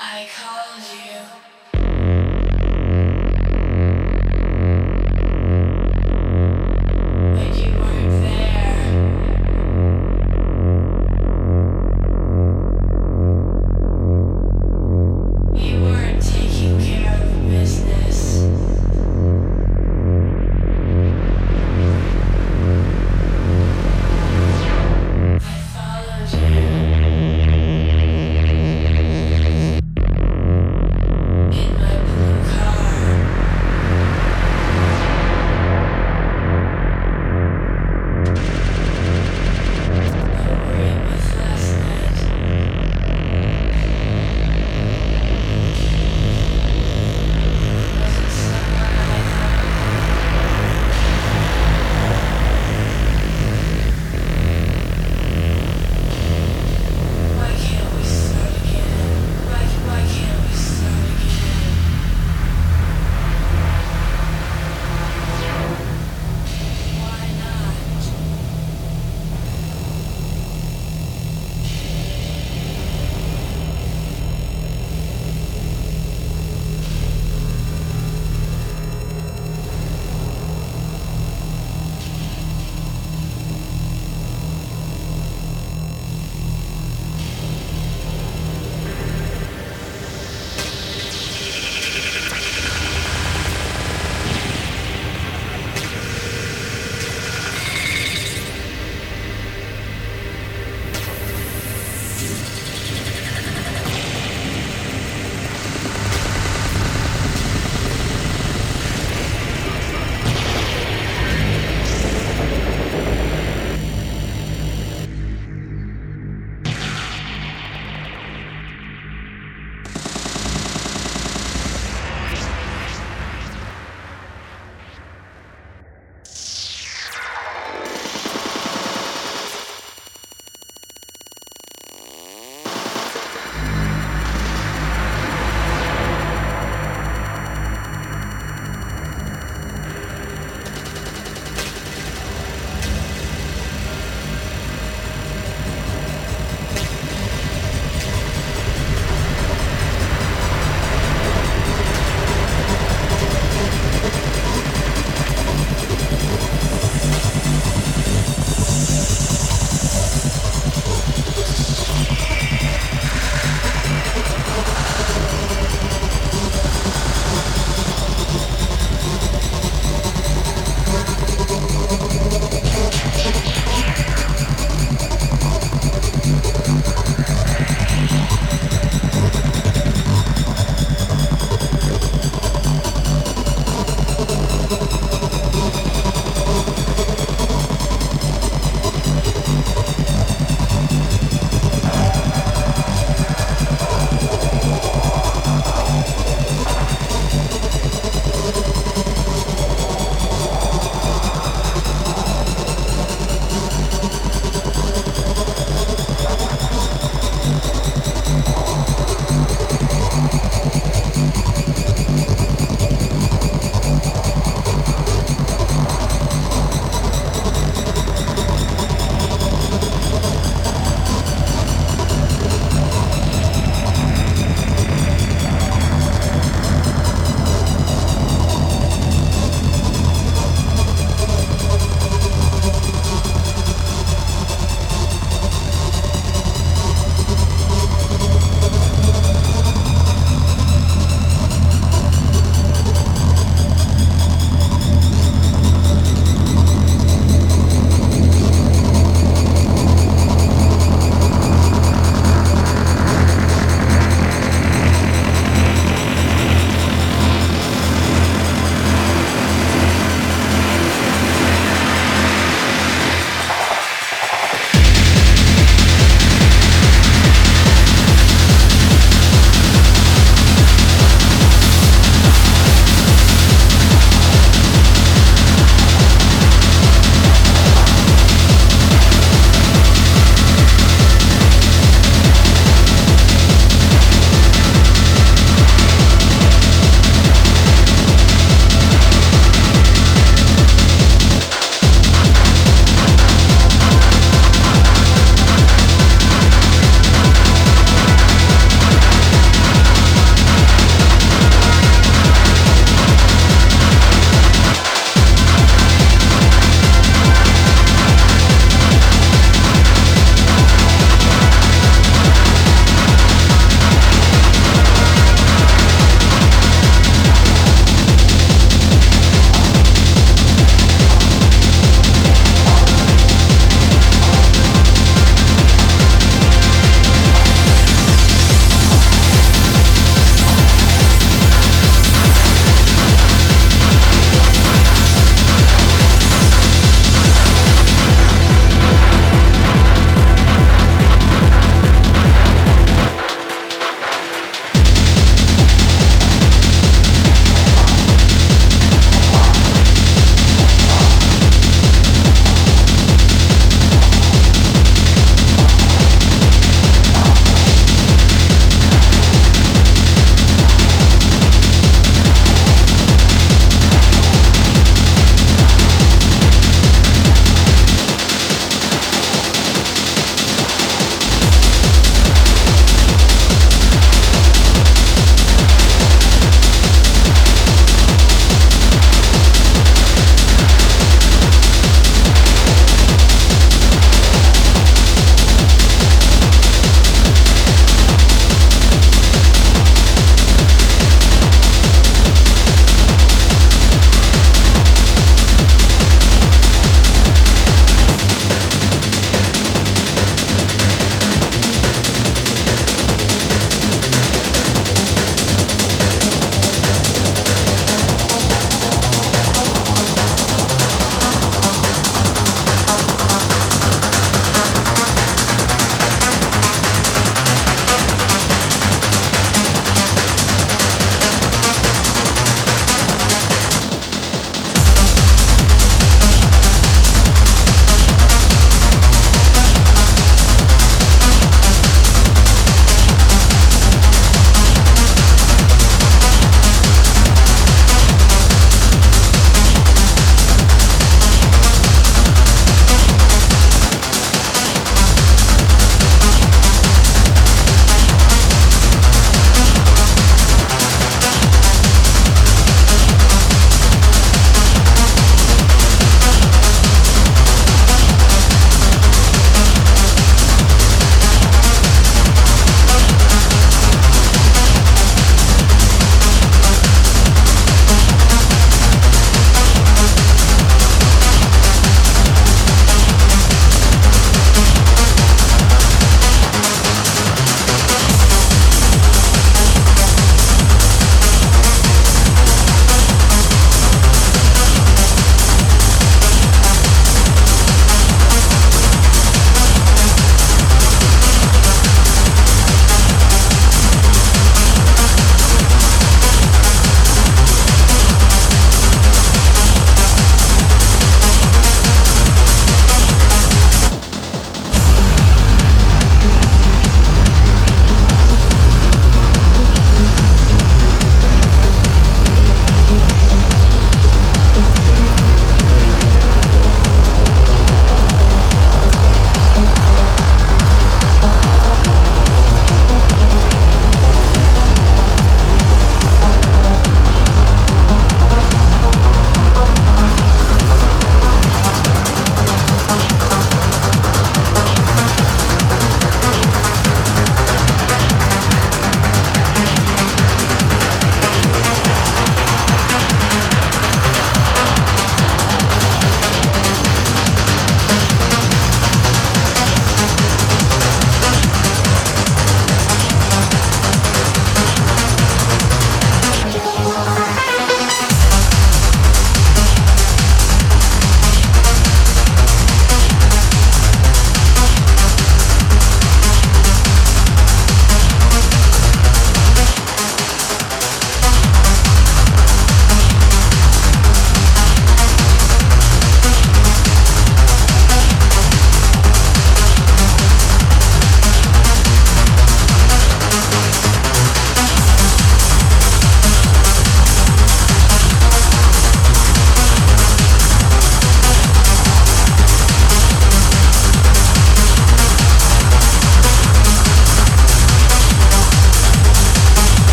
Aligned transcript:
I 0.00 0.28
called 0.32 0.66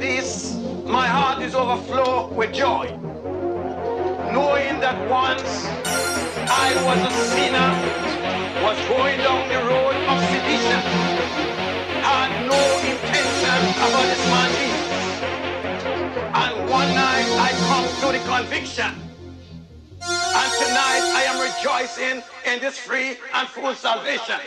this, 0.00 0.56
my 0.86 1.06
heart 1.06 1.42
is 1.42 1.54
overflow 1.54 2.32
with 2.32 2.52
joy, 2.54 2.88
knowing 4.32 4.80
that 4.80 4.96
once 5.10 5.66
I 6.48 6.72
was 6.88 6.98
a 7.04 7.12
sinner, 7.28 7.70
was 8.64 8.78
going 8.88 9.18
down 9.18 9.48
the 9.48 9.60
road 9.68 9.94
of 10.08 10.16
sedition, 10.32 10.80
had 12.00 12.30
no 12.48 12.62
intention 12.80 13.60
about 13.76 14.06
this 14.08 14.24
man. 14.32 14.50
And 16.32 16.70
one 16.70 16.88
night 16.94 17.28
I 17.36 17.50
come 17.68 17.86
to 18.00 18.18
the 18.18 18.24
conviction. 18.26 18.92
And 20.00 20.50
tonight 20.64 21.04
I 21.12 21.22
am 21.28 21.36
rejoicing 21.44 22.22
in 22.46 22.60
this 22.60 22.78
free 22.78 23.18
and 23.34 23.46
full 23.48 23.74
salvation. 23.74 24.40